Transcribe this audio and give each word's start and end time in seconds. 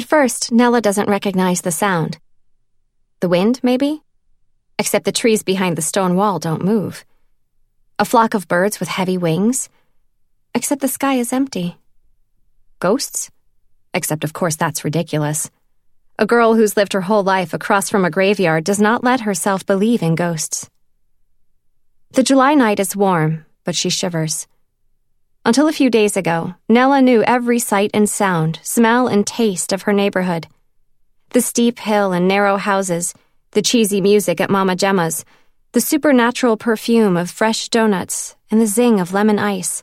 At 0.00 0.08
first, 0.08 0.50
Nella 0.50 0.80
doesn't 0.80 1.10
recognize 1.10 1.60
the 1.60 1.70
sound. 1.70 2.18
The 3.20 3.28
wind, 3.28 3.60
maybe? 3.62 4.00
Except 4.78 5.04
the 5.04 5.12
trees 5.12 5.42
behind 5.42 5.76
the 5.76 5.82
stone 5.82 6.16
wall 6.16 6.38
don't 6.38 6.64
move. 6.64 7.04
A 7.98 8.06
flock 8.06 8.32
of 8.32 8.48
birds 8.48 8.80
with 8.80 8.88
heavy 8.88 9.18
wings? 9.18 9.68
Except 10.54 10.80
the 10.80 10.88
sky 10.88 11.16
is 11.16 11.34
empty. 11.34 11.76
Ghosts? 12.78 13.30
Except, 13.92 14.24
of 14.24 14.32
course, 14.32 14.56
that's 14.56 14.84
ridiculous. 14.84 15.50
A 16.18 16.24
girl 16.24 16.54
who's 16.54 16.78
lived 16.78 16.94
her 16.94 17.02
whole 17.02 17.22
life 17.22 17.52
across 17.52 17.90
from 17.90 18.06
a 18.06 18.10
graveyard 18.10 18.64
does 18.64 18.80
not 18.80 19.04
let 19.04 19.20
herself 19.20 19.66
believe 19.66 20.00
in 20.00 20.14
ghosts. 20.14 20.70
The 22.12 22.22
July 22.22 22.54
night 22.54 22.80
is 22.80 22.96
warm, 22.96 23.44
but 23.64 23.76
she 23.76 23.90
shivers. 23.90 24.46
Until 25.50 25.66
a 25.66 25.72
few 25.72 25.90
days 25.90 26.16
ago, 26.16 26.54
Nella 26.68 27.02
knew 27.02 27.24
every 27.24 27.58
sight 27.58 27.90
and 27.92 28.08
sound, 28.08 28.60
smell 28.62 29.08
and 29.08 29.26
taste 29.26 29.72
of 29.72 29.82
her 29.82 29.92
neighborhood. 29.92 30.46
The 31.30 31.40
steep 31.40 31.80
hill 31.80 32.12
and 32.12 32.28
narrow 32.28 32.56
houses, 32.56 33.14
the 33.50 33.60
cheesy 33.60 34.00
music 34.00 34.40
at 34.40 34.48
Mama 34.48 34.76
Gemma's, 34.76 35.24
the 35.72 35.80
supernatural 35.80 36.56
perfume 36.56 37.16
of 37.16 37.32
fresh 37.32 37.68
donuts, 37.68 38.36
and 38.48 38.60
the 38.60 38.66
zing 38.68 39.00
of 39.00 39.12
lemon 39.12 39.40
ice. 39.40 39.82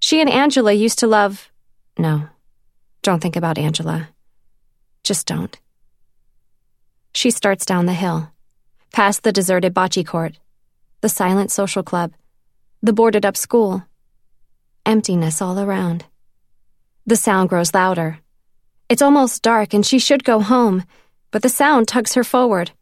She 0.00 0.18
and 0.18 0.30
Angela 0.30 0.72
used 0.72 1.00
to 1.00 1.06
love. 1.06 1.50
No, 1.98 2.30
don't 3.02 3.20
think 3.20 3.36
about 3.36 3.58
Angela. 3.58 4.08
Just 5.04 5.26
don't. 5.26 5.60
She 7.12 7.30
starts 7.30 7.66
down 7.66 7.84
the 7.84 7.92
hill, 7.92 8.32
past 8.94 9.24
the 9.24 9.30
deserted 9.30 9.74
bocce 9.74 10.06
court, 10.06 10.38
the 11.02 11.10
silent 11.10 11.50
social 11.50 11.82
club, 11.82 12.14
the 12.82 12.94
boarded 12.94 13.26
up 13.26 13.36
school. 13.36 13.84
Emptiness 14.86 15.42
all 15.42 15.58
around. 15.58 16.04
The 17.06 17.16
sound 17.16 17.48
grows 17.48 17.74
louder. 17.74 18.18
It's 18.88 19.02
almost 19.02 19.42
dark 19.42 19.74
and 19.74 19.84
she 19.84 19.98
should 19.98 20.24
go 20.24 20.40
home, 20.40 20.84
but 21.30 21.42
the 21.42 21.48
sound 21.48 21.88
tugs 21.88 22.14
her 22.14 22.24
forward. 22.24 22.72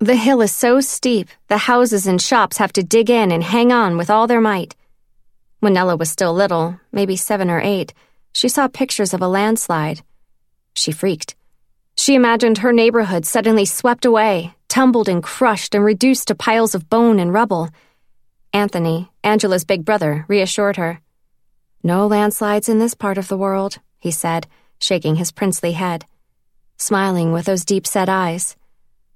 The 0.00 0.16
hill 0.16 0.42
is 0.42 0.52
so 0.52 0.80
steep, 0.80 1.28
the 1.48 1.56
houses 1.56 2.06
and 2.06 2.20
shops 2.20 2.58
have 2.58 2.72
to 2.74 2.82
dig 2.82 3.08
in 3.08 3.32
and 3.32 3.42
hang 3.42 3.72
on 3.72 3.96
with 3.96 4.10
all 4.10 4.26
their 4.26 4.40
might. 4.40 4.76
When 5.60 5.72
Nella 5.72 5.96
was 5.96 6.10
still 6.10 6.34
little, 6.34 6.78
maybe 6.92 7.16
seven 7.16 7.48
or 7.48 7.60
eight, 7.60 7.94
she 8.32 8.48
saw 8.48 8.68
pictures 8.68 9.14
of 9.14 9.22
a 9.22 9.28
landslide. 9.28 10.02
She 10.74 10.92
freaked. 10.92 11.36
She 11.96 12.14
imagined 12.16 12.58
her 12.58 12.72
neighborhood 12.72 13.24
suddenly 13.24 13.64
swept 13.64 14.04
away, 14.04 14.54
tumbled 14.68 15.08
and 15.08 15.22
crushed 15.22 15.74
and 15.74 15.84
reduced 15.84 16.28
to 16.28 16.34
piles 16.34 16.74
of 16.74 16.90
bone 16.90 17.18
and 17.20 17.32
rubble. 17.32 17.70
Anthony, 18.54 19.10
Angela's 19.22 19.64
big 19.64 19.84
brother, 19.84 20.24
reassured 20.28 20.78
her. 20.78 21.00
No 21.82 22.06
landslides 22.06 22.70
in 22.70 22.78
this 22.78 22.94
part 22.94 23.18
of 23.18 23.28
the 23.28 23.36
world, 23.36 23.80
he 23.98 24.10
said, 24.10 24.46
shaking 24.78 25.16
his 25.16 25.30
princely 25.30 25.72
head, 25.72 26.06
smiling 26.78 27.32
with 27.32 27.44
those 27.44 27.66
deep 27.66 27.86
set 27.86 28.08
eyes 28.08 28.56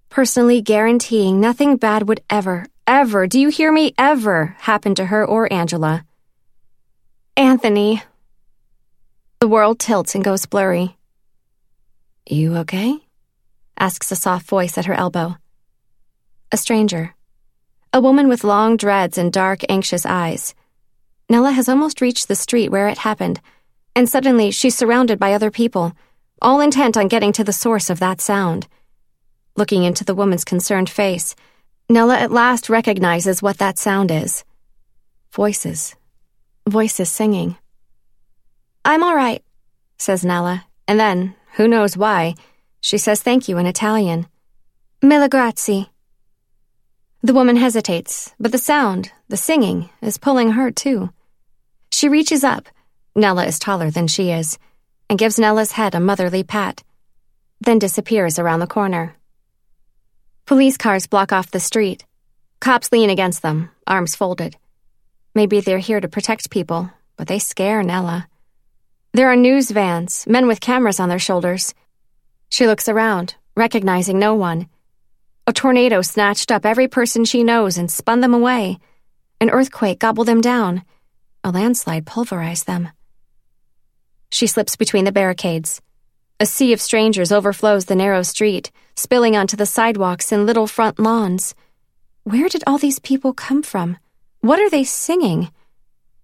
personally 0.09 0.61
guaranteeing 0.61 1.41
nothing 1.41 1.77
bad 1.77 2.09
would 2.09 2.21
ever, 2.31 2.67
ever, 2.87 3.27
do 3.27 3.39
you 3.39 3.49
hear 3.49 3.73
me, 3.73 3.95
ever 3.99 4.57
happen 4.59 4.95
to 4.95 5.07
her 5.07 5.25
or 5.25 5.53
Angela. 5.53 6.05
Anthony. 7.37 8.03
The 9.41 9.49
world 9.49 9.79
tilts 9.79 10.15
and 10.15 10.25
goes 10.25 10.47
blurry. 10.47 10.97
You 12.27 12.57
okay? 12.59 12.99
asks 13.79 14.11
a 14.11 14.17
soft 14.17 14.47
voice 14.47 14.77
at 14.77 14.87
her 14.87 14.95
elbow. 14.95 15.37
A 16.51 16.57
stranger. 16.57 17.15
A 17.93 18.03
woman 18.03 18.29
with 18.29 18.45
long 18.45 18.77
dreads 18.77 19.17
and 19.17 19.33
dark, 19.33 19.61
anxious 19.69 20.05
eyes. 20.05 20.55
Nella 21.31 21.53
has 21.53 21.71
almost 21.71 22.03
reached 22.03 22.29
the 22.29 22.37
street 22.37 22.71
where 22.71 22.89
it 22.89 22.99
happened, 22.99 23.41
and 23.97 24.07
suddenly 24.07 24.51
she's 24.51 24.77
surrounded 24.77 25.19
by 25.19 25.33
other 25.33 25.51
people, 25.51 25.93
all 26.43 26.61
intent 26.61 26.99
on 26.99 27.09
getting 27.09 27.33
to 27.33 27.45
the 27.45 27.53
source 27.53 27.89
of 27.89 27.99
that 28.01 28.21
sound. 28.21 28.69
Looking 29.57 29.85
into 29.85 30.05
the 30.05 30.15
woman's 30.15 30.45
concerned 30.45 30.91
face, 30.91 31.35
Nella 31.89 32.19
at 32.19 32.31
last 32.31 32.69
recognizes 32.69 33.43
what 33.43 33.57
that 33.59 33.79
sound 33.79 34.11
is. 34.11 34.45
Voices. 35.33 35.97
Voices 36.69 37.09
singing. 37.09 37.57
I'm 38.85 39.03
all 39.03 39.17
right, 39.17 39.43
says 39.99 40.27
Nella, 40.27 40.67
and 40.87 41.01
then, 41.01 41.35
who 41.57 41.67
knows 41.67 41.97
why, 41.97 42.35
she 42.83 42.99
says 42.99 43.23
thank 43.23 43.49
you 43.49 43.57
in 43.57 43.67
Italian. 43.67 44.27
Mille 45.01 45.29
grazie. 45.29 45.89
The 47.21 47.35
woman 47.35 47.57
hesitates, 47.57 48.33
but 48.39 48.53
the 48.53 48.59
sound, 48.59 49.11
the 49.29 49.37
singing, 49.37 49.91
is 50.01 50.19
pulling 50.19 50.53
her 50.53 50.71
too. 50.71 51.11
She 51.91 52.09
reaches 52.09 52.45
up, 52.45 52.69
Nella 53.17 53.45
is 53.45 53.59
taller 53.59 53.91
than 53.91 54.07
she 54.07 54.31
is, 54.31 54.57
and 55.11 55.19
gives 55.19 55.39
Nella's 55.39 55.73
head 55.73 55.97
a 55.97 56.01
motherly 56.01 56.45
pat, 56.45 56.85
then 57.61 57.81
disappears 57.81 58.39
around 58.39 58.61
the 58.61 58.69
corner. 58.69 59.17
Police 60.47 60.77
cars 60.77 61.09
block 61.09 61.33
off 61.33 61.51
the 61.51 61.61
street. 61.61 62.05
Cops 62.61 62.93
lean 62.93 63.11
against 63.11 63.43
them, 63.43 63.71
arms 63.87 64.15
folded. 64.15 64.57
Maybe 65.35 65.61
they're 65.61 65.79
here 65.79 66.01
to 66.01 66.09
protect 66.09 66.51
people, 66.51 66.91
but 67.17 67.27
they 67.27 67.41
scare 67.41 67.83
Nella. 67.83 68.29
There 69.13 69.29
are 69.29 69.37
news 69.37 69.71
vans, 69.73 70.25
men 70.29 70.47
with 70.47 70.61
cameras 70.61 71.01
on 71.01 71.09
their 71.09 71.19
shoulders. 71.19 71.75
She 72.49 72.69
looks 72.69 72.89
around, 72.89 73.35
recognizing 73.57 74.21
no 74.21 74.35
one. 74.35 74.69
A 75.49 75.53
tornado 75.55 76.03
snatched 76.03 76.53
up 76.53 76.67
every 76.67 76.89
person 76.89 77.25
she 77.25 77.43
knows 77.43 77.79
and 77.79 77.91
spun 77.91 78.21
them 78.21 78.35
away. 78.35 78.77
An 79.41 79.49
earthquake 79.49 79.99
gobbled 79.99 80.29
them 80.29 80.43
down. 80.43 80.83
A 81.43 81.51
landslide 81.51 82.05
pulverized 82.05 82.67
them. 82.67 82.91
She 84.31 84.47
slips 84.47 84.77
between 84.77 85.07
the 85.07 85.11
barricades. 85.11 85.81
A 86.39 86.45
sea 86.45 86.75
of 86.75 86.83
strangers 86.83 87.33
overflows 87.33 87.87
the 87.87 87.95
narrow 87.95 88.21
street, 88.21 88.71
spilling 88.95 89.39
onto 89.39 89.57
the 89.57 89.65
sidewalks 89.65 90.33
and 90.33 90.45
little 90.45 90.67
front 90.67 90.99
lawns. 90.99 91.55
Where 92.25 92.51
did 92.51 92.63
all 92.67 92.77
these 92.77 92.99
people 92.99 93.33
come 93.33 93.63
from? 93.63 93.97
What 94.41 94.61
are 94.61 94.69
they 94.69 94.85
singing? 94.85 95.51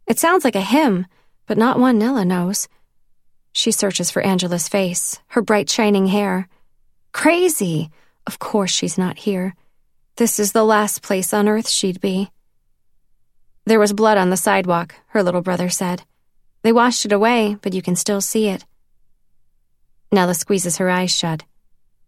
It 0.06 0.18
sounds 0.18 0.44
like 0.44 0.54
a 0.54 0.60
hymn, 0.60 1.06
but 1.46 1.56
not 1.56 1.78
one 1.78 1.98
Nella 1.98 2.26
knows. 2.26 2.68
She 3.52 3.72
searches 3.72 4.10
for 4.10 4.20
Angela's 4.20 4.68
face, 4.68 5.18
her 5.28 5.40
bright 5.40 5.70
shining 5.70 6.08
hair. 6.08 6.46
Crazy! 7.12 7.88
Of 8.26 8.38
course 8.38 8.70
she's 8.70 8.98
not 8.98 9.18
here. 9.18 9.54
This 10.16 10.38
is 10.38 10.52
the 10.52 10.64
last 10.64 11.02
place 11.02 11.34
on 11.34 11.48
earth 11.48 11.68
she'd 11.68 12.00
be. 12.00 12.30
There 13.66 13.80
was 13.80 13.92
blood 13.92 14.18
on 14.18 14.30
the 14.30 14.36
sidewalk, 14.36 14.94
her 15.08 15.22
little 15.22 15.42
brother 15.42 15.68
said. 15.68 16.02
They 16.62 16.72
washed 16.72 17.04
it 17.04 17.12
away, 17.12 17.56
but 17.60 17.74
you 17.74 17.82
can 17.82 17.96
still 17.96 18.20
see 18.20 18.48
it. 18.48 18.64
Nella 20.12 20.34
squeezes 20.34 20.76
her 20.78 20.88
eyes 20.88 21.10
shut. 21.10 21.44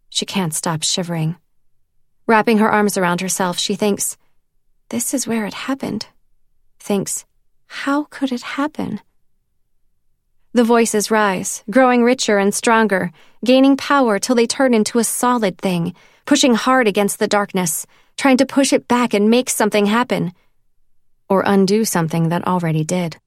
She 0.09 0.25
can't 0.25 0.53
stop 0.53 0.83
shivering. 0.83 1.35
Wrapping 2.25 2.59
her 2.59 2.71
arms 2.71 2.97
around 2.97 3.21
herself, 3.21 3.59
she 3.59 3.75
thinks, 3.75 4.17
This 4.89 5.13
is 5.13 5.27
where 5.27 5.45
it 5.45 5.53
happened. 5.53 6.07
Thinks, 6.79 7.25
How 7.67 8.05
could 8.05 8.31
it 8.31 8.41
happen? 8.41 9.01
The 10.53 10.63
voices 10.63 11.11
rise, 11.11 11.63
growing 11.69 12.03
richer 12.03 12.37
and 12.37 12.55
stronger, 12.55 13.11
gaining 13.43 13.75
power 13.77 14.17
till 14.17 14.35
they 14.35 14.47
turn 14.47 14.73
into 14.73 14.97
a 14.97 15.03
solid 15.03 15.57
thing, 15.57 15.93
pushing 16.25 16.55
hard 16.55 16.87
against 16.87 17.19
the 17.19 17.27
darkness, 17.27 17.85
trying 18.15 18.37
to 18.37 18.45
push 18.45 18.71
it 18.71 18.87
back 18.87 19.13
and 19.13 19.29
make 19.29 19.49
something 19.49 19.85
happen. 19.85 20.31
Or 21.29 21.43
undo 21.45 21.83
something 21.83 22.29
that 22.29 22.47
already 22.47 22.83
did. 22.83 23.17